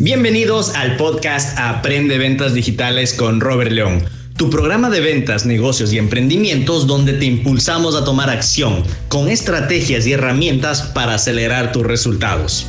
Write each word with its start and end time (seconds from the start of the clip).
Bienvenidos 0.00 0.74
al 0.74 0.96
podcast 0.96 1.56
Aprende 1.56 2.18
Ventas 2.18 2.52
Digitales 2.52 3.14
con 3.14 3.40
Robert 3.40 3.70
León, 3.70 4.02
tu 4.36 4.50
programa 4.50 4.90
de 4.90 5.00
ventas, 5.00 5.46
negocios 5.46 5.92
y 5.92 5.98
emprendimientos 5.98 6.88
donde 6.88 7.12
te 7.12 7.26
impulsamos 7.26 7.94
a 7.94 8.04
tomar 8.04 8.28
acción 8.28 8.82
con 9.08 9.28
estrategias 9.28 10.04
y 10.06 10.12
herramientas 10.12 10.82
para 10.82 11.14
acelerar 11.14 11.70
tus 11.70 11.84
resultados. 11.84 12.66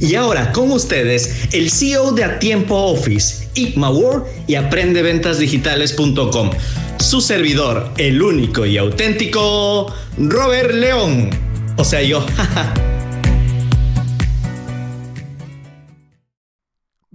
Y 0.00 0.16
ahora 0.16 0.50
con 0.50 0.72
ustedes, 0.72 1.48
el 1.52 1.70
CEO 1.70 2.12
de 2.12 2.24
A 2.24 2.40
Tiempo 2.40 2.74
Office, 2.74 3.48
Igma 3.54 3.90
Ward 3.90 4.24
y 4.48 4.56
aprendeventasdigitales.com. 4.56 6.50
Su 6.98 7.20
servidor, 7.20 7.92
el 7.96 8.20
único 8.20 8.66
y 8.66 8.76
auténtico, 8.76 9.94
Robert 10.18 10.72
León. 10.72 11.30
O 11.76 11.84
sea, 11.84 12.02
yo. 12.02 12.26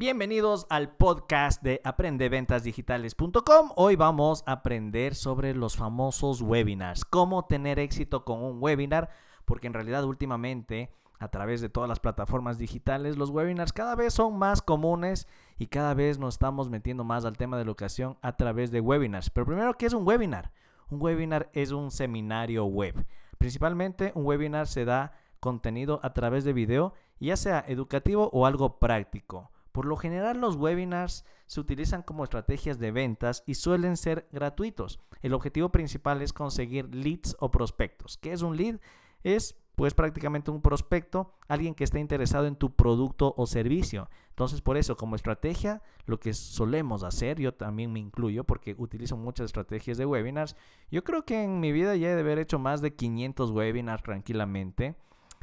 Bienvenidos 0.05 0.67
al 0.69 0.95
podcast 0.95 1.63
de 1.63 1.81
aprendeventasdigitales.com. 1.83 3.71
Hoy 3.75 3.95
vamos 3.95 4.43
a 4.45 4.51
aprender 4.51 5.15
sobre 5.15 5.55
los 5.55 5.77
famosos 5.77 6.43
webinars, 6.43 7.05
cómo 7.05 7.45
tener 7.45 7.79
éxito 7.79 8.23
con 8.23 8.43
un 8.43 8.61
webinar, 8.61 9.09
porque 9.45 9.65
en 9.65 9.73
realidad 9.73 10.03
últimamente 10.03 10.91
a 11.17 11.29
través 11.29 11.59
de 11.59 11.69
todas 11.69 11.89
las 11.89 11.99
plataformas 11.99 12.59
digitales, 12.59 13.17
los 13.17 13.31
webinars 13.31 13.73
cada 13.73 13.95
vez 13.95 14.13
son 14.13 14.37
más 14.37 14.61
comunes 14.61 15.27
y 15.57 15.65
cada 15.65 15.95
vez 15.95 16.19
nos 16.19 16.35
estamos 16.35 16.69
metiendo 16.69 17.03
más 17.03 17.25
al 17.25 17.35
tema 17.35 17.57
de 17.57 17.63
educación 17.63 18.15
a 18.21 18.37
través 18.37 18.69
de 18.69 18.81
webinars. 18.81 19.31
Pero 19.31 19.47
primero, 19.47 19.73
¿qué 19.73 19.87
es 19.87 19.93
un 19.93 20.07
webinar? 20.07 20.51
Un 20.91 21.01
webinar 21.01 21.49
es 21.53 21.71
un 21.71 21.89
seminario 21.89 22.65
web. 22.65 23.07
Principalmente 23.39 24.11
un 24.13 24.27
webinar 24.27 24.67
se 24.67 24.85
da 24.85 25.13
contenido 25.39 25.99
a 26.03 26.13
través 26.13 26.43
de 26.43 26.53
video, 26.53 26.93
ya 27.19 27.35
sea 27.37 27.65
educativo 27.67 28.29
o 28.33 28.45
algo 28.45 28.77
práctico. 28.77 29.49
Por 29.75 29.87
lo 29.87 29.97
general 29.97 30.39
los 30.39 30.55
webinars 30.55 31.25
se 31.47 31.59
utilizan 31.59 32.01
como 32.01 32.23
estrategias 32.23 32.79
de 32.79 32.91
ventas 32.91 33.43
y 33.45 33.55
suelen 33.55 33.97
ser 33.97 34.25
gratuitos. 34.31 35.01
El 35.21 35.33
objetivo 35.33 35.67
principal 35.67 36.21
es 36.21 36.31
conseguir 36.31 36.95
leads 36.95 37.35
o 37.41 37.51
prospectos. 37.51 38.17
¿Qué 38.17 38.31
es 38.31 38.41
un 38.41 38.55
lead? 38.55 38.79
Es 39.25 39.57
pues 39.75 39.93
prácticamente 39.93 40.49
un 40.49 40.61
prospecto, 40.61 41.33
alguien 41.49 41.75
que 41.75 41.83
está 41.83 41.99
interesado 41.99 42.47
en 42.47 42.55
tu 42.55 42.73
producto 42.73 43.33
o 43.35 43.45
servicio. 43.47 44.09
Entonces, 44.29 44.61
por 44.61 44.77
eso, 44.77 44.95
como 44.95 45.17
estrategia, 45.17 45.81
lo 46.05 46.21
que 46.21 46.33
solemos 46.33 47.03
hacer, 47.03 47.41
yo 47.41 47.53
también 47.53 47.91
me 47.91 47.99
incluyo 47.99 48.45
porque 48.45 48.75
utilizo 48.77 49.17
muchas 49.17 49.47
estrategias 49.47 49.97
de 49.97 50.05
webinars. 50.05 50.55
Yo 50.89 51.03
creo 51.03 51.25
que 51.25 51.43
en 51.43 51.59
mi 51.59 51.73
vida 51.73 51.97
ya 51.97 52.11
he 52.11 52.15
de 52.15 52.21
haber 52.21 52.39
hecho 52.39 52.59
más 52.59 52.81
de 52.81 52.95
500 52.95 53.51
webinars 53.51 54.03
tranquilamente. 54.03 54.95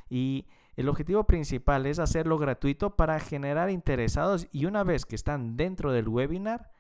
Y 0.09 0.47
el 0.77 0.89
objetivo 0.89 1.25
principal 1.25 1.87
es 1.87 1.99
hacerlo 1.99 2.39
gratuito 2.39 2.97
para 2.97 3.21
generar 3.21 3.71
interesados 3.71 4.49
y 4.53 4.65
una 4.65 4.85
vez 4.85 5.05
que 5.05 5.15
están 5.15 5.57
dentro 5.57 5.93
del 5.93 6.09
webinar, 6.09 6.73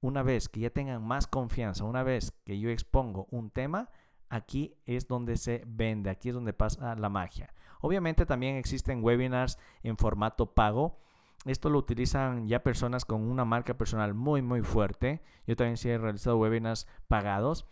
una 0.00 0.22
vez 0.22 0.48
que 0.48 0.60
ya 0.60 0.70
tengan 0.70 1.02
más 1.02 1.26
confianza, 1.26 1.84
una 1.84 2.02
vez 2.02 2.32
que 2.44 2.58
yo 2.60 2.70
expongo 2.70 3.26
un 3.30 3.50
tema, 3.50 3.90
aquí 4.28 4.76
es 4.86 5.08
donde 5.08 5.36
se 5.36 5.64
vende, 5.66 6.10
aquí 6.10 6.28
es 6.28 6.34
donde 6.34 6.52
pasa 6.52 6.94
la 6.94 7.08
magia. 7.08 7.52
Obviamente 7.80 8.24
también 8.24 8.56
existen 8.56 9.02
webinars 9.02 9.58
en 9.82 9.96
formato 9.96 10.54
pago. 10.54 11.00
Esto 11.44 11.70
lo 11.70 11.78
utilizan 11.78 12.48
ya 12.48 12.62
personas 12.62 13.04
con 13.04 13.22
una 13.22 13.44
marca 13.44 13.76
personal 13.76 14.14
muy 14.14 14.42
muy 14.42 14.62
fuerte. 14.62 15.22
Yo 15.46 15.56
también 15.56 15.76
sí 15.76 15.90
he 15.90 15.98
realizado 15.98 16.38
webinars 16.38 16.86
pagados. 17.08 17.66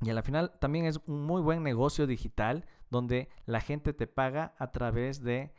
Y 0.00 0.10
al 0.10 0.22
final 0.22 0.52
también 0.60 0.84
es 0.84 1.00
un 1.06 1.24
muy 1.24 1.40
buen 1.40 1.62
negocio 1.62 2.06
digital 2.06 2.66
donde 2.92 3.28
la 3.46 3.60
gente 3.60 3.92
te 3.92 4.06
paga 4.06 4.54
a 4.58 4.70
través 4.70 5.24
de 5.24 5.52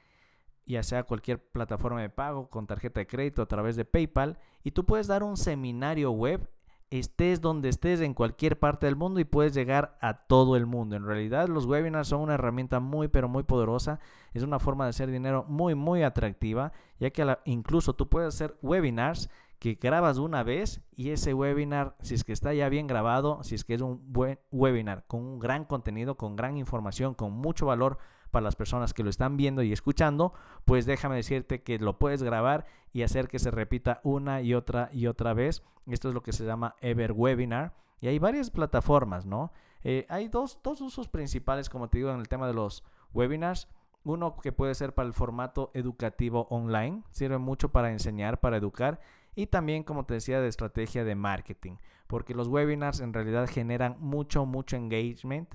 ya 0.65 0.83
sea 0.83 1.03
cualquier 1.03 1.43
plataforma 1.51 2.01
de 2.01 2.09
pago, 2.09 2.49
con 2.49 2.67
tarjeta 2.67 3.01
de 3.01 3.07
crédito, 3.07 3.41
a 3.41 3.47
través 3.47 3.75
de 3.75 3.83
PayPal, 3.83 4.37
y 4.63 4.71
tú 4.71 4.85
puedes 4.85 5.07
dar 5.07 5.23
un 5.23 5.35
seminario 5.35 6.11
web, 6.11 6.49
estés 6.89 7.41
donde 7.41 7.69
estés 7.69 8.01
en 8.01 8.13
cualquier 8.13 8.59
parte 8.59 8.85
del 8.85 8.95
mundo 8.95 9.19
y 9.19 9.25
puedes 9.25 9.53
llegar 9.53 9.97
a 9.99 10.25
todo 10.25 10.55
el 10.55 10.67
mundo. 10.67 10.95
En 10.95 11.05
realidad 11.05 11.49
los 11.49 11.65
webinars 11.65 12.07
son 12.07 12.21
una 12.21 12.35
herramienta 12.35 12.79
muy 12.79 13.07
pero 13.07 13.27
muy 13.27 13.43
poderosa, 13.43 13.99
es 14.33 14.43
una 14.43 14.59
forma 14.59 14.85
de 14.85 14.91
hacer 14.91 15.09
dinero 15.09 15.43
muy 15.49 15.75
muy 15.75 16.03
atractiva, 16.03 16.71
ya 16.99 17.09
que 17.09 17.35
incluso 17.45 17.93
tú 17.93 18.07
puedes 18.09 18.33
hacer 18.33 18.55
webinars 18.61 19.29
que 19.63 19.75
grabas 19.75 20.17
una 20.17 20.43
vez 20.43 20.81
y 20.93 21.11
ese 21.11 21.33
webinar, 21.33 21.95
si 22.01 22.15
es 22.15 22.25
que 22.25 22.33
está 22.33 22.53
ya 22.53 22.67
bien 22.67 22.85
grabado, 22.85 23.41
si 23.43 23.55
es 23.55 23.63
que 23.63 23.75
es 23.75 23.81
un 23.81 24.01
buen 24.11 24.37
webinar 24.51 25.05
con 25.07 25.21
un 25.21 25.39
gran 25.39 25.63
contenido, 25.63 26.17
con 26.17 26.35
gran 26.35 26.57
información, 26.57 27.13
con 27.13 27.31
mucho 27.31 27.67
valor 27.67 27.97
para 28.29 28.43
las 28.43 28.57
personas 28.57 28.93
que 28.93 29.03
lo 29.03 29.09
están 29.09 29.37
viendo 29.37 29.63
y 29.63 29.71
escuchando, 29.71 30.33
pues 30.65 30.85
déjame 30.85 31.15
decirte 31.15 31.63
que 31.63 31.79
lo 31.79 31.97
puedes 31.97 32.23
grabar 32.23 32.65
y 32.91 33.03
hacer 33.03 33.29
que 33.29 33.39
se 33.39 33.51
repita 33.51 34.01
una 34.03 34.41
y 34.41 34.53
otra 34.53 34.89
y 34.91 35.07
otra 35.07 35.33
vez. 35.33 35.63
Esto 35.87 36.09
es 36.09 36.13
lo 36.13 36.23
que 36.23 36.33
se 36.33 36.45
llama 36.45 36.75
Ever 36.81 37.13
Webinar 37.13 37.73
y 38.01 38.09
hay 38.09 38.19
varias 38.19 38.49
plataformas, 38.49 39.25
¿no? 39.25 39.53
Eh, 39.85 40.05
hay 40.09 40.27
dos, 40.27 40.59
dos 40.61 40.81
usos 40.81 41.07
principales, 41.07 41.69
como 41.69 41.87
te 41.87 41.99
digo, 41.99 42.11
en 42.11 42.19
el 42.19 42.27
tema 42.27 42.47
de 42.47 42.53
los 42.53 42.83
webinars. 43.13 43.69
Uno 44.03 44.35
que 44.35 44.51
puede 44.51 44.75
ser 44.75 44.93
para 44.93 45.07
el 45.07 45.13
formato 45.13 45.71
educativo 45.73 46.47
online, 46.49 47.03
sirve 47.11 47.37
mucho 47.37 47.71
para 47.71 47.91
enseñar, 47.91 48.41
para 48.41 48.57
educar 48.57 48.99
y 49.35 49.47
también, 49.47 49.83
como 49.83 50.05
te 50.05 50.15
decía, 50.15 50.41
de 50.41 50.47
estrategia 50.47 51.03
de 51.03 51.15
marketing, 51.15 51.77
porque 52.07 52.35
los 52.35 52.47
webinars 52.47 52.99
en 52.99 53.13
realidad 53.13 53.49
generan 53.49 53.95
mucho, 53.99 54.45
mucho 54.45 54.75
engagement. 54.75 55.53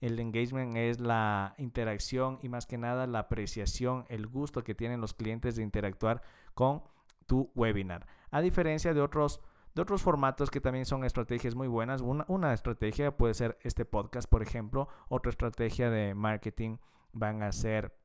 El 0.00 0.18
engagement 0.18 0.76
es 0.76 1.00
la 1.00 1.54
interacción 1.58 2.38
y 2.42 2.48
más 2.48 2.66
que 2.66 2.78
nada 2.78 3.06
la 3.06 3.20
apreciación, 3.20 4.06
el 4.08 4.26
gusto 4.26 4.64
que 4.64 4.74
tienen 4.74 5.00
los 5.00 5.12
clientes 5.12 5.56
de 5.56 5.62
interactuar 5.62 6.22
con 6.54 6.82
tu 7.26 7.50
webinar. 7.54 8.06
A 8.30 8.40
diferencia 8.40 8.94
de 8.94 9.02
otros, 9.02 9.40
de 9.74 9.82
otros 9.82 10.02
formatos 10.02 10.50
que 10.50 10.60
también 10.60 10.86
son 10.86 11.04
estrategias 11.04 11.54
muy 11.54 11.68
buenas. 11.68 12.00
Una, 12.00 12.24
una 12.28 12.54
estrategia 12.54 13.16
puede 13.16 13.34
ser 13.34 13.58
este 13.60 13.84
podcast, 13.84 14.28
por 14.28 14.42
ejemplo. 14.42 14.88
Otra 15.08 15.30
estrategia 15.30 15.90
de 15.90 16.14
marketing 16.14 16.78
van 17.12 17.42
a 17.42 17.52
ser 17.52 17.99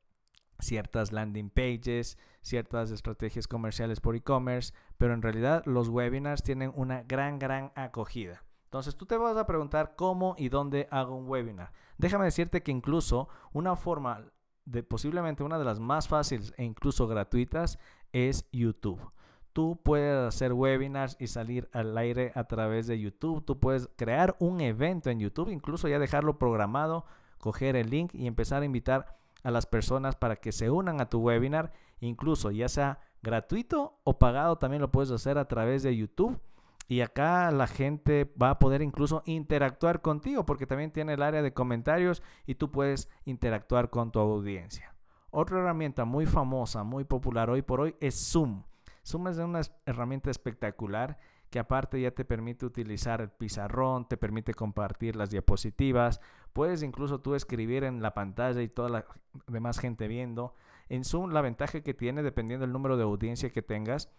ciertas 0.60 1.12
landing 1.12 1.50
pages, 1.50 2.18
ciertas 2.42 2.92
estrategias 2.92 3.48
comerciales 3.48 4.00
por 4.00 4.16
e-commerce, 4.16 4.74
pero 4.98 5.14
en 5.14 5.22
realidad 5.22 5.64
los 5.66 5.90
webinars 5.90 6.44
tienen 6.44 6.72
una 6.76 7.04
gran, 7.04 7.40
gran 7.40 7.72
acogida. 7.76 8.44
Entonces 8.66 8.96
tú 8.96 9.06
te 9.06 9.18
vas 9.18 9.38
a 9.38 9.48
preguntar 9.48 9.96
cómo 9.96 10.36
y 10.38 10.50
dónde 10.50 10.88
hago 10.92 11.16
un 11.16 11.30
webinar. 11.30 11.72
Déjame 11.98 12.26
decirte 12.26 12.62
que 12.62 12.72
incluso 12.72 13.30
una 13.54 13.76
forma 13.76 14.26
de 14.66 14.84
posiblemente 14.84 15.44
una 15.44 15.60
de 15.60 15.66
las 15.66 15.80
más 15.80 16.08
fáciles 16.08 16.54
e 16.58 16.64
incluso 16.64 17.08
gratuitas 17.08 17.80
es 18.12 18.50
YouTube. 18.52 19.12
Tú 19.54 19.80
puedes 19.82 20.28
hacer 20.28 20.52
webinars 20.52 21.16
y 21.20 21.28
salir 21.28 21.70
al 21.72 21.98
aire 21.98 22.34
a 22.36 22.44
través 22.44 22.88
de 22.88 23.00
YouTube. 23.00 23.46
Tú 23.46 23.60
puedes 23.60 23.90
crear 23.96 24.36
un 24.40 24.60
evento 24.60 25.10
en 25.10 25.22
YouTube, 25.22 25.50
incluso 25.50 25.88
ya 25.88 25.98
dejarlo 25.98 26.38
programado, 26.38 27.06
coger 27.38 27.78
el 27.78 27.90
link 27.90 28.14
y 28.14 28.28
empezar 28.28 28.64
a 28.64 28.66
invitar 28.66 29.18
a 29.46 29.52
las 29.52 29.68
personas 29.68 30.16
para 30.16 30.38
que 30.38 30.52
se 30.52 30.72
unan 30.72 31.00
a 31.00 31.08
tu 31.08 31.20
webinar, 31.20 31.72
incluso 32.00 32.50
ya 32.50 32.68
sea 32.68 33.00
gratuito 33.22 34.00
o 34.04 34.18
pagado, 34.18 34.58
también 34.58 34.82
lo 34.82 34.92
puedes 34.92 35.12
hacer 35.12 35.38
a 35.38 35.48
través 35.48 35.84
de 35.84 35.96
YouTube. 35.96 36.42
Y 36.88 37.02
acá 37.02 37.52
la 37.52 37.68
gente 37.68 38.34
va 38.42 38.50
a 38.52 38.60
poder 38.60 38.82
incluso 38.82 39.22
interactuar 39.26 40.02
contigo 40.02 40.46
porque 40.46 40.66
también 40.66 40.92
tiene 40.92 41.14
el 41.14 41.22
área 41.22 41.44
de 41.44 41.54
comentarios 41.54 42.24
y 42.48 42.56
tú 42.56 42.72
puedes 42.72 43.08
interactuar 43.24 43.92
con 43.92 44.12
tu 44.12 44.20
audiencia. 44.20 44.96
Otra 45.30 45.60
herramienta 45.60 46.06
muy 46.06 46.26
famosa, 46.26 46.84
muy 46.84 47.04
popular 47.04 47.50
hoy 47.52 47.62
por 47.62 47.82
hoy 47.82 47.96
es 48.00 48.16
Zoom. 48.16 48.64
Zoom 49.06 49.28
es 49.28 49.38
una 49.38 49.62
herramienta 49.86 50.32
espectacular 50.32 51.20
que 51.50 51.60
aparte 51.60 52.02
ya 52.02 52.12
te 52.12 52.26
permite 52.26 52.66
utilizar 52.66 53.22
el 53.22 53.30
pizarrón, 53.30 54.08
te 54.08 54.18
permite 54.18 54.54
compartir 54.54 55.16
las 55.16 55.30
diapositivas, 55.30 56.20
puedes 56.54 56.84
incluso 56.84 57.22
tú 57.22 57.36
escribir 57.36 57.84
en 57.84 58.02
la 58.02 58.14
pantalla 58.14 58.62
y 58.62 58.68
toda 58.68 58.90
la 58.90 59.06
demás 59.48 59.80
gente 59.80 60.08
viendo. 60.08 60.54
En 60.90 61.04
Zoom 61.04 61.32
la 61.32 61.42
ventaja 61.42 61.82
que 61.82 61.94
tiene, 61.94 62.24
dependiendo 62.24 62.66
del 62.66 62.74
número 62.74 62.98
de 62.98 63.04
audiencia 63.04 63.50
que 63.50 63.62
tengas, 63.62 64.12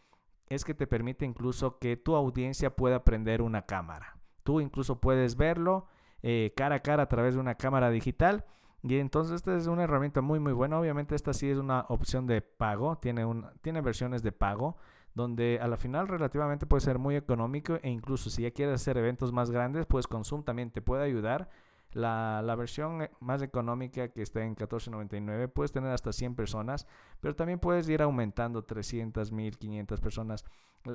es 0.48 0.64
que 0.64 0.74
te 0.74 0.86
permite 0.86 1.24
incluso 1.24 1.78
que 1.78 1.96
tu 1.96 2.14
audiencia 2.14 2.74
pueda 2.74 3.04
prender 3.04 3.42
una 3.42 3.62
cámara. 3.66 4.18
Tú 4.42 4.60
incluso 4.60 5.00
puedes 5.00 5.36
verlo 5.36 5.86
eh, 6.22 6.52
cara 6.56 6.76
a 6.76 6.80
cara 6.80 7.04
a 7.04 7.08
través 7.08 7.34
de 7.34 7.40
una 7.40 7.56
cámara 7.56 7.90
digital. 7.90 8.44
Y 8.82 8.98
entonces 8.98 9.36
esta 9.36 9.56
es 9.56 9.66
una 9.66 9.84
herramienta 9.84 10.20
muy 10.20 10.38
muy 10.38 10.52
buena. 10.52 10.78
Obviamente 10.78 11.14
esta 11.14 11.32
sí 11.32 11.50
es 11.50 11.58
una 11.58 11.86
opción 11.88 12.26
de 12.26 12.40
pago, 12.40 12.98
tiene, 12.98 13.24
un, 13.24 13.46
tiene 13.62 13.80
versiones 13.80 14.22
de 14.22 14.32
pago 14.32 14.76
donde 15.16 15.58
a 15.62 15.66
la 15.66 15.78
final 15.78 16.08
relativamente 16.08 16.66
puede 16.66 16.82
ser 16.82 16.98
muy 16.98 17.16
económico 17.16 17.78
e 17.82 17.88
incluso 17.88 18.28
si 18.28 18.42
ya 18.42 18.50
quieres 18.50 18.74
hacer 18.74 18.98
eventos 18.98 19.32
más 19.32 19.50
grandes, 19.50 19.86
pues 19.86 20.06
con 20.06 20.26
Zoom 20.26 20.44
también 20.44 20.70
te 20.70 20.82
puede 20.82 21.04
ayudar. 21.04 21.48
La, 21.96 22.42
la, 22.42 22.54
versión 22.56 23.08
más 23.20 23.40
económica 23.40 24.08
que 24.08 24.20
está 24.20 24.44
en 24.44 24.54
14.99 24.54 25.48
puedes 25.48 25.72
tener 25.72 25.90
hasta 25.90 26.12
100 26.12 26.34
personas, 26.34 26.86
pero 27.22 27.34
también 27.34 27.58
puedes 27.58 27.88
ir 27.88 28.02
aumentando 28.02 28.64
300, 28.64 29.32
1500 29.32 29.98
personas, 30.02 30.44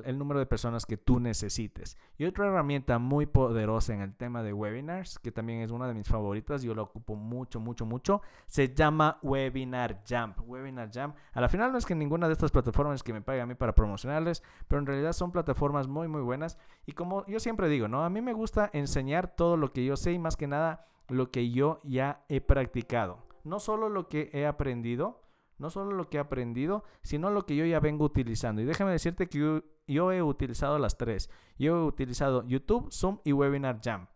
el 0.04 0.16
número 0.16 0.38
de 0.38 0.46
personas 0.46 0.86
que 0.86 0.96
tú 0.96 1.18
necesites. 1.18 1.98
Y 2.18 2.24
otra 2.24 2.46
herramienta 2.46 3.00
muy 3.00 3.26
poderosa 3.26 3.92
en 3.94 4.00
el 4.00 4.14
tema 4.14 4.44
de 4.44 4.52
webinars, 4.52 5.18
que 5.18 5.32
también 5.32 5.60
es 5.60 5.72
una 5.72 5.88
de 5.88 5.94
mis 5.94 6.06
favoritas, 6.06 6.62
yo 6.62 6.72
lo 6.72 6.84
ocupo 6.84 7.16
mucho, 7.16 7.58
mucho, 7.58 7.84
mucho, 7.84 8.22
se 8.46 8.72
llama 8.72 9.18
Webinar 9.22 10.04
Jump. 10.08 10.38
Webinar 10.48 10.90
Jump, 10.94 11.16
a 11.32 11.40
la 11.40 11.48
final 11.48 11.72
no 11.72 11.78
es 11.78 11.84
que 11.84 11.96
ninguna 11.96 12.28
de 12.28 12.34
estas 12.34 12.52
plataformas 12.52 13.02
que 13.02 13.12
me 13.12 13.22
pague 13.22 13.40
a 13.40 13.46
mí 13.46 13.56
para 13.56 13.74
promocionarles, 13.74 14.44
pero 14.68 14.78
en 14.78 14.86
realidad 14.86 15.14
son 15.14 15.32
plataformas 15.32 15.88
muy, 15.88 16.06
muy 16.06 16.22
buenas. 16.22 16.58
Y 16.86 16.92
como 16.92 17.26
yo 17.26 17.40
siempre 17.40 17.68
digo, 17.68 17.88
¿no? 17.88 18.04
A 18.04 18.10
mí 18.10 18.20
me 18.20 18.32
gusta 18.34 18.70
enseñar 18.72 19.34
todo 19.34 19.56
lo 19.56 19.72
que 19.72 19.84
yo 19.84 19.96
sé 19.96 20.12
y 20.12 20.18
más 20.20 20.36
que 20.36 20.46
nada 20.46 20.86
lo 21.08 21.30
que 21.30 21.50
yo 21.50 21.80
ya 21.84 22.24
he 22.28 22.40
practicado. 22.40 23.18
No 23.44 23.60
solo 23.60 23.88
lo 23.88 24.08
que 24.08 24.30
he 24.32 24.46
aprendido, 24.46 25.22
no 25.58 25.70
solo 25.70 25.92
lo 25.92 26.08
que 26.08 26.16
he 26.16 26.20
aprendido, 26.20 26.84
sino 27.02 27.30
lo 27.30 27.46
que 27.46 27.56
yo 27.56 27.64
ya 27.64 27.80
vengo 27.80 28.04
utilizando. 28.04 28.62
Y 28.62 28.64
déjame 28.64 28.92
decirte 28.92 29.28
que 29.28 29.62
yo, 29.86 30.12
he 30.12 30.22
utilizado 30.22 30.78
las 30.78 30.96
tres. 30.96 31.30
Yo 31.58 31.76
he 31.76 31.84
utilizado 31.84 32.46
YouTube, 32.46 32.90
Zoom 32.92 33.20
y 33.24 33.32
Webinar 33.32 33.80
Jam. 33.82 34.08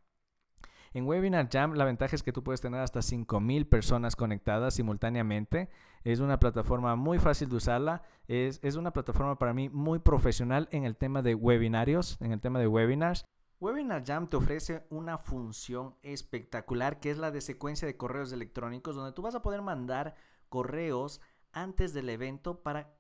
En 0.93 1.07
Webinar 1.07 1.49
Jam 1.51 1.75
la 1.75 1.85
ventaja 1.85 2.17
es 2.17 2.23
que 2.23 2.33
tú 2.33 2.43
puedes 2.43 2.61
tener 2.61 2.81
hasta 2.81 3.01
5.000 3.01 3.69
personas 3.69 4.17
conectadas 4.17 4.75
simultáneamente. 4.75 5.69
Es 6.05 6.21
una 6.21 6.39
plataforma 6.39 6.97
muy 6.97 7.19
fácil 7.19 7.49
de 7.49 7.57
usarla. 7.57 8.03
Es, 8.29 8.59
es 8.63 8.77
una 8.77 8.93
plataforma 8.93 9.39
para 9.39 9.53
mí 9.53 9.69
muy 9.69 9.99
profesional 9.99 10.69
en 10.73 10.85
el 10.85 10.97
tema 10.97 11.23
de 11.23 11.35
webinarios, 11.35 12.17
en 12.21 12.33
el 12.33 12.41
tema 12.41 12.59
de 12.59 12.67
webinars. 12.67 13.27
Webinar 13.59 14.05
Jam 14.05 14.29
te 14.29 14.37
ofrece 14.37 14.85
una 14.91 15.17
función 15.17 15.95
espectacular 16.03 17.01
que 17.01 17.11
es 17.11 17.17
la 17.17 17.31
de 17.31 17.41
secuencia 17.41 17.87
de 17.87 17.97
correos 17.97 18.31
electrónicos 18.33 18.95
donde 18.95 19.13
tú 19.13 19.23
vas 19.23 19.35
a 19.35 19.41
poder 19.41 19.63
mandar 19.63 20.15
correos 20.51 21.23
antes 21.53 21.95
del 21.95 22.11
evento 22.11 22.63
para 22.63 22.93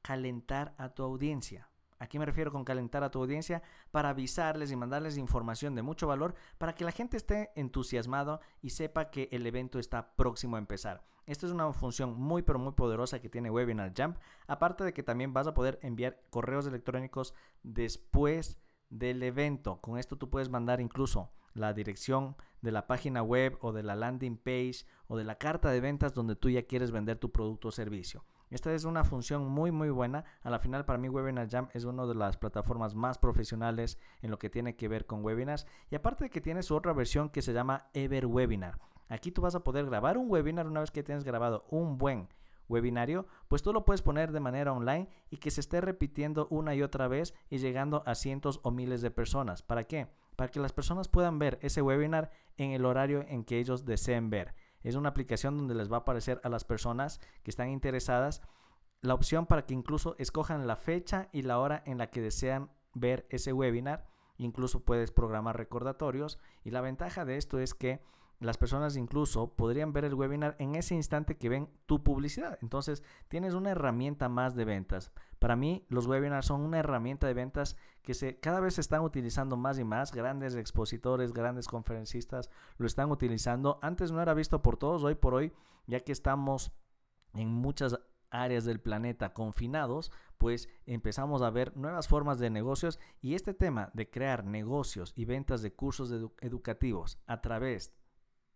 calentar 0.00 0.74
a 0.78 0.94
tu 0.94 1.02
audiencia. 1.02 1.68
Aquí 1.98 2.18
me 2.18 2.24
refiero 2.24 2.50
con 2.50 2.64
calentar 2.64 3.04
a 3.04 3.10
tu 3.10 3.18
audiencia 3.18 3.62
para 3.90 4.08
avisarles 4.08 4.72
y 4.72 4.76
mandarles 4.76 5.18
información 5.18 5.74
de 5.74 5.82
mucho 5.82 6.06
valor 6.06 6.34
para 6.56 6.74
que 6.74 6.86
la 6.86 6.92
gente 6.92 7.18
esté 7.18 7.50
entusiasmado 7.54 8.40
y 8.62 8.70
sepa 8.70 9.10
que 9.10 9.28
el 9.32 9.46
evento 9.46 9.78
está 9.78 10.16
próximo 10.16 10.56
a 10.56 10.60
empezar. 10.60 11.04
Esta 11.26 11.44
es 11.44 11.52
una 11.52 11.70
función 11.74 12.18
muy 12.18 12.40
pero 12.40 12.58
muy 12.58 12.72
poderosa 12.72 13.20
que 13.20 13.28
tiene 13.28 13.50
Webinar 13.50 13.92
Jump, 13.94 14.16
aparte 14.46 14.82
de 14.82 14.94
que 14.94 15.02
también 15.02 15.34
vas 15.34 15.46
a 15.46 15.52
poder 15.52 15.78
enviar 15.82 16.22
correos 16.30 16.66
electrónicos 16.66 17.34
después 17.62 18.56
del 18.90 19.22
evento. 19.22 19.80
Con 19.80 19.98
esto 19.98 20.16
tú 20.16 20.28
puedes 20.28 20.50
mandar 20.50 20.80
incluso 20.80 21.30
la 21.54 21.72
dirección 21.72 22.36
de 22.60 22.72
la 22.72 22.86
página 22.86 23.22
web 23.22 23.56
o 23.60 23.72
de 23.72 23.82
la 23.82 23.96
landing 23.96 24.36
page 24.36 24.84
o 25.08 25.16
de 25.16 25.24
la 25.24 25.36
carta 25.36 25.70
de 25.70 25.80
ventas 25.80 26.14
donde 26.14 26.36
tú 26.36 26.50
ya 26.50 26.66
quieres 26.66 26.90
vender 26.90 27.18
tu 27.18 27.32
producto 27.32 27.68
o 27.68 27.72
servicio. 27.72 28.24
Esta 28.50 28.74
es 28.74 28.84
una 28.84 29.04
función 29.04 29.46
muy 29.46 29.70
muy 29.70 29.90
buena. 29.90 30.24
A 30.42 30.50
la 30.50 30.58
final 30.58 30.84
para 30.84 30.98
mí 30.98 31.08
Webinar 31.08 31.48
Jam 31.48 31.68
es 31.72 31.84
una 31.84 32.04
de 32.04 32.14
las 32.14 32.36
plataformas 32.36 32.94
más 32.94 33.16
profesionales 33.18 33.98
en 34.22 34.30
lo 34.30 34.38
que 34.38 34.50
tiene 34.50 34.76
que 34.76 34.88
ver 34.88 35.06
con 35.06 35.24
webinars. 35.24 35.66
Y 35.90 35.94
aparte 35.94 36.24
de 36.24 36.30
que 36.30 36.40
tiene 36.40 36.62
su 36.62 36.74
otra 36.74 36.92
versión 36.92 37.30
que 37.30 37.42
se 37.42 37.52
llama 37.52 37.88
Ever 37.94 38.26
Webinar. 38.26 38.78
Aquí 39.08 39.30
tú 39.30 39.42
vas 39.42 39.54
a 39.54 39.64
poder 39.64 39.86
grabar 39.86 40.18
un 40.18 40.30
webinar 40.30 40.66
una 40.66 40.80
vez 40.80 40.90
que 40.90 41.02
tienes 41.02 41.24
grabado 41.24 41.64
un 41.70 41.98
buen 41.98 42.28
webinario, 42.70 43.26
pues 43.48 43.62
tú 43.62 43.72
lo 43.72 43.84
puedes 43.84 44.00
poner 44.00 44.32
de 44.32 44.40
manera 44.40 44.72
online 44.72 45.08
y 45.28 45.36
que 45.36 45.50
se 45.50 45.60
esté 45.60 45.80
repitiendo 45.80 46.46
una 46.50 46.74
y 46.74 46.82
otra 46.82 47.08
vez 47.08 47.34
y 47.50 47.58
llegando 47.58 48.02
a 48.06 48.14
cientos 48.14 48.60
o 48.62 48.70
miles 48.70 49.02
de 49.02 49.10
personas. 49.10 49.62
¿Para 49.62 49.84
qué? 49.84 50.08
Para 50.36 50.50
que 50.50 50.60
las 50.60 50.72
personas 50.72 51.08
puedan 51.08 51.38
ver 51.38 51.58
ese 51.60 51.82
webinar 51.82 52.30
en 52.56 52.70
el 52.70 52.86
horario 52.86 53.24
en 53.28 53.44
que 53.44 53.58
ellos 53.58 53.84
deseen 53.84 54.30
ver. 54.30 54.54
Es 54.82 54.94
una 54.94 55.10
aplicación 55.10 55.58
donde 55.58 55.74
les 55.74 55.90
va 55.92 55.96
a 55.96 56.00
aparecer 56.00 56.40
a 56.44 56.48
las 56.48 56.64
personas 56.64 57.20
que 57.42 57.50
están 57.50 57.68
interesadas 57.68 58.40
la 59.02 59.14
opción 59.14 59.46
para 59.46 59.66
que 59.66 59.74
incluso 59.74 60.14
escojan 60.18 60.66
la 60.66 60.76
fecha 60.76 61.28
y 61.32 61.42
la 61.42 61.58
hora 61.58 61.82
en 61.86 61.98
la 61.98 62.10
que 62.10 62.20
desean 62.20 62.70
ver 62.94 63.26
ese 63.30 63.52
webinar. 63.52 64.06
Incluso 64.36 64.84
puedes 64.84 65.10
programar 65.10 65.56
recordatorios 65.56 66.38
y 66.64 66.70
la 66.70 66.80
ventaja 66.80 67.24
de 67.24 67.36
esto 67.36 67.58
es 67.58 67.74
que 67.74 68.02
las 68.40 68.56
personas 68.56 68.96
incluso 68.96 69.54
podrían 69.54 69.92
ver 69.92 70.06
el 70.06 70.14
webinar 70.14 70.56
en 70.58 70.74
ese 70.74 70.94
instante 70.94 71.36
que 71.36 71.50
ven 71.50 71.68
tu 71.84 72.02
publicidad. 72.02 72.58
Entonces, 72.62 73.02
tienes 73.28 73.52
una 73.52 73.70
herramienta 73.70 74.30
más 74.30 74.54
de 74.54 74.64
ventas. 74.64 75.12
Para 75.38 75.56
mí, 75.56 75.84
los 75.90 76.06
webinars 76.06 76.46
son 76.46 76.62
una 76.62 76.78
herramienta 76.78 77.26
de 77.26 77.34
ventas 77.34 77.76
que 78.02 78.14
se, 78.14 78.40
cada 78.40 78.60
vez 78.60 78.74
se 78.74 78.80
están 78.80 79.02
utilizando 79.02 79.58
más 79.58 79.78
y 79.78 79.84
más. 79.84 80.12
Grandes 80.12 80.54
expositores, 80.54 81.34
grandes 81.34 81.68
conferencistas 81.68 82.50
lo 82.78 82.86
están 82.86 83.10
utilizando. 83.10 83.78
Antes 83.82 84.10
no 84.10 84.22
era 84.22 84.32
visto 84.32 84.62
por 84.62 84.78
todos, 84.78 85.04
hoy 85.04 85.16
por 85.16 85.34
hoy, 85.34 85.52
ya 85.86 86.00
que 86.00 86.12
estamos 86.12 86.72
en 87.34 87.52
muchas 87.52 87.98
áreas 88.30 88.64
del 88.64 88.80
planeta 88.80 89.34
confinados, 89.34 90.12
pues 90.38 90.68
empezamos 90.86 91.42
a 91.42 91.50
ver 91.50 91.76
nuevas 91.76 92.08
formas 92.08 92.38
de 92.38 92.48
negocios 92.48 92.98
y 93.20 93.34
este 93.34 93.52
tema 93.52 93.90
de 93.92 94.08
crear 94.08 94.44
negocios 94.44 95.12
y 95.14 95.26
ventas 95.26 95.60
de 95.60 95.74
cursos 95.74 96.10
educativos 96.40 97.18
a 97.26 97.42
través 97.42 97.99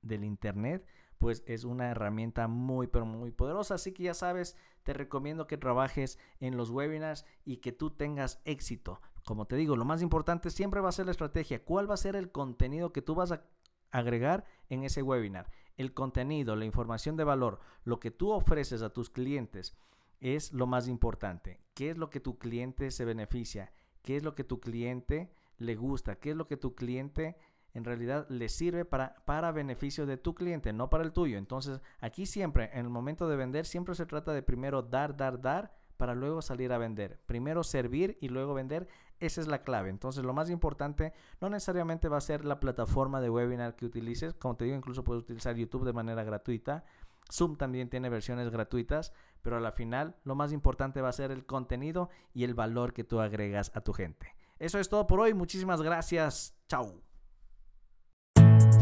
del 0.04 0.24
Internet, 0.24 0.86
pues 1.18 1.42
es 1.46 1.64
una 1.64 1.90
herramienta 1.90 2.48
muy, 2.48 2.86
pero 2.86 3.06
muy 3.06 3.30
poderosa. 3.30 3.74
Así 3.74 3.92
que 3.92 4.04
ya 4.04 4.14
sabes, 4.14 4.56
te 4.82 4.92
recomiendo 4.92 5.46
que 5.46 5.56
trabajes 5.56 6.18
en 6.40 6.56
los 6.56 6.70
webinars 6.70 7.24
y 7.44 7.58
que 7.58 7.72
tú 7.72 7.90
tengas 7.90 8.40
éxito. 8.44 9.00
Como 9.24 9.46
te 9.46 9.56
digo, 9.56 9.76
lo 9.76 9.84
más 9.84 10.02
importante 10.02 10.50
siempre 10.50 10.80
va 10.80 10.90
a 10.90 10.92
ser 10.92 11.06
la 11.06 11.12
estrategia. 11.12 11.64
¿Cuál 11.64 11.88
va 11.88 11.94
a 11.94 11.98
ser 11.98 12.14
el 12.16 12.30
contenido 12.30 12.92
que 12.92 13.02
tú 13.02 13.14
vas 13.14 13.32
a 13.32 13.44
agregar 13.90 14.44
en 14.68 14.84
ese 14.84 15.02
webinar? 15.02 15.50
El 15.76 15.94
contenido, 15.94 16.56
la 16.56 16.66
información 16.66 17.16
de 17.16 17.24
valor, 17.24 17.58
lo 17.84 18.00
que 18.00 18.10
tú 18.10 18.30
ofreces 18.30 18.82
a 18.82 18.90
tus 18.90 19.10
clientes 19.10 19.76
es 20.20 20.52
lo 20.52 20.66
más 20.66 20.88
importante. 20.88 21.60
¿Qué 21.74 21.90
es 21.90 21.98
lo 21.98 22.10
que 22.10 22.20
tu 22.20 22.38
cliente 22.38 22.90
se 22.90 23.04
beneficia? 23.04 23.72
¿Qué 24.02 24.16
es 24.16 24.22
lo 24.22 24.34
que 24.34 24.44
tu 24.44 24.60
cliente 24.60 25.32
le 25.56 25.74
gusta? 25.74 26.16
¿Qué 26.16 26.30
es 26.30 26.36
lo 26.36 26.46
que 26.46 26.56
tu 26.56 26.74
cliente 26.74 27.36
en 27.74 27.84
realidad 27.84 28.26
le 28.28 28.48
sirve 28.48 28.84
para, 28.84 29.16
para 29.24 29.52
beneficio 29.52 30.06
de 30.06 30.16
tu 30.16 30.34
cliente, 30.34 30.72
no 30.72 30.88
para 30.88 31.04
el 31.04 31.12
tuyo. 31.12 31.36
Entonces, 31.38 31.80
aquí 32.00 32.24
siempre, 32.24 32.70
en 32.72 32.86
el 32.86 32.90
momento 32.90 33.28
de 33.28 33.36
vender, 33.36 33.66
siempre 33.66 33.94
se 33.94 34.06
trata 34.06 34.32
de 34.32 34.42
primero 34.42 34.82
dar, 34.82 35.16
dar, 35.16 35.40
dar 35.40 35.74
para 35.96 36.14
luego 36.14 36.40
salir 36.40 36.72
a 36.72 36.78
vender. 36.78 37.20
Primero 37.26 37.64
servir 37.64 38.16
y 38.20 38.28
luego 38.28 38.54
vender. 38.54 38.88
Esa 39.20 39.40
es 39.40 39.48
la 39.48 39.62
clave. 39.62 39.90
Entonces, 39.90 40.24
lo 40.24 40.32
más 40.32 40.50
importante 40.50 41.12
no 41.40 41.48
necesariamente 41.48 42.08
va 42.08 42.18
a 42.18 42.20
ser 42.20 42.44
la 42.44 42.60
plataforma 42.60 43.20
de 43.20 43.30
webinar 43.30 43.74
que 43.74 43.86
utilices. 43.86 44.34
Como 44.34 44.56
te 44.56 44.64
digo, 44.64 44.76
incluso 44.76 45.04
puedes 45.04 45.22
utilizar 45.24 45.56
YouTube 45.56 45.84
de 45.84 45.92
manera 45.92 46.22
gratuita. 46.22 46.84
Zoom 47.32 47.56
también 47.56 47.88
tiene 47.88 48.08
versiones 48.08 48.50
gratuitas, 48.50 49.12
pero 49.42 49.56
a 49.56 49.60
la 49.60 49.72
final 49.72 50.16
lo 50.24 50.34
más 50.34 50.52
importante 50.52 51.00
va 51.00 51.08
a 51.08 51.12
ser 51.12 51.30
el 51.30 51.46
contenido 51.46 52.10
y 52.34 52.44
el 52.44 52.54
valor 52.54 52.92
que 52.92 53.04
tú 53.04 53.20
agregas 53.20 53.72
a 53.74 53.80
tu 53.80 53.92
gente. 53.92 54.36
Eso 54.58 54.78
es 54.78 54.88
todo 54.88 55.06
por 55.06 55.20
hoy. 55.20 55.34
Muchísimas 55.34 55.82
gracias. 55.82 56.54
Chao. 56.68 57.13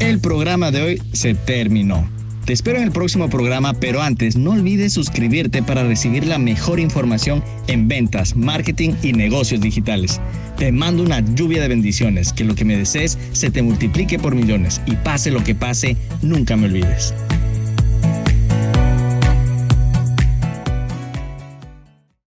El 0.02 0.18
programa 0.18 0.72
de 0.72 0.82
hoy 0.82 1.02
se 1.12 1.32
terminó. 1.34 2.10
Te 2.44 2.52
espero 2.52 2.78
en 2.78 2.82
el 2.82 2.90
próximo 2.90 3.30
programa, 3.30 3.72
pero 3.72 4.02
antes 4.02 4.34
no 4.34 4.50
olvides 4.50 4.92
suscribirte 4.92 5.62
para 5.62 5.84
recibir 5.84 6.26
la 6.26 6.38
mejor 6.38 6.80
información 6.80 7.40
en 7.68 7.86
ventas, 7.86 8.34
marketing 8.34 8.94
y 9.04 9.12
negocios 9.12 9.60
digitales. 9.60 10.20
Te 10.58 10.72
mando 10.72 11.04
una 11.04 11.20
lluvia 11.20 11.62
de 11.62 11.68
bendiciones, 11.68 12.32
que 12.32 12.42
lo 12.42 12.56
que 12.56 12.64
me 12.64 12.76
desees 12.76 13.16
se 13.30 13.52
te 13.52 13.62
multiplique 13.62 14.18
por 14.18 14.34
millones 14.34 14.80
y 14.86 14.96
pase 14.96 15.30
lo 15.30 15.44
que 15.44 15.54
pase, 15.54 15.96
nunca 16.20 16.56
me 16.56 16.66
olvides. 16.66 17.14